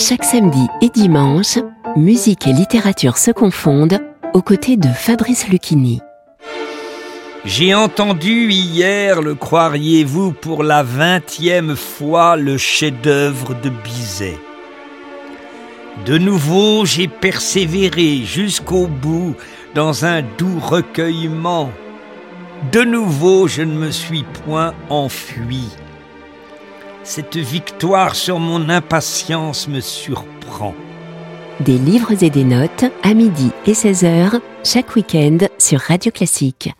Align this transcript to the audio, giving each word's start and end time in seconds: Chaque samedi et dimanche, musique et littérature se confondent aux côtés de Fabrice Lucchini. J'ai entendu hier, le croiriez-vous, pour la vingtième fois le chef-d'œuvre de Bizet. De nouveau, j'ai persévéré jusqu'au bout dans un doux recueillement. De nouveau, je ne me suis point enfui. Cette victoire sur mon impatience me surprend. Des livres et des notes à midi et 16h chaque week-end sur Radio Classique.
Chaque 0.00 0.24
samedi 0.24 0.66
et 0.80 0.88
dimanche, 0.88 1.58
musique 1.94 2.46
et 2.46 2.54
littérature 2.54 3.18
se 3.18 3.32
confondent 3.32 4.00
aux 4.32 4.40
côtés 4.40 4.78
de 4.78 4.88
Fabrice 4.88 5.46
Lucchini. 5.48 6.00
J'ai 7.44 7.74
entendu 7.74 8.50
hier, 8.50 9.20
le 9.20 9.34
croiriez-vous, 9.34 10.32
pour 10.32 10.62
la 10.62 10.82
vingtième 10.82 11.76
fois 11.76 12.36
le 12.36 12.56
chef-d'œuvre 12.56 13.54
de 13.62 13.68
Bizet. 13.68 14.38
De 16.06 16.16
nouveau, 16.16 16.86
j'ai 16.86 17.06
persévéré 17.06 18.22
jusqu'au 18.24 18.86
bout 18.86 19.34
dans 19.74 20.06
un 20.06 20.22
doux 20.22 20.60
recueillement. 20.60 21.70
De 22.72 22.80
nouveau, 22.80 23.48
je 23.48 23.60
ne 23.60 23.74
me 23.74 23.90
suis 23.90 24.24
point 24.46 24.72
enfui. 24.88 25.68
Cette 27.12 27.38
victoire 27.38 28.14
sur 28.14 28.38
mon 28.38 28.68
impatience 28.68 29.66
me 29.66 29.80
surprend. 29.80 30.76
Des 31.58 31.76
livres 31.76 32.22
et 32.22 32.30
des 32.30 32.44
notes 32.44 32.84
à 33.02 33.14
midi 33.14 33.50
et 33.66 33.72
16h 33.72 34.40
chaque 34.62 34.94
week-end 34.94 35.38
sur 35.58 35.80
Radio 35.80 36.12
Classique. 36.12 36.70